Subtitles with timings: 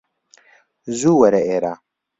[0.97, 1.73] زوو وەرە ئێرە